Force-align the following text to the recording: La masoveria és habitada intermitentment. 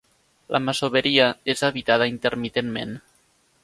La 0.55 0.61
masoveria 0.67 1.29
és 1.55 1.63
habitada 1.69 2.11
intermitentment. 2.17 3.01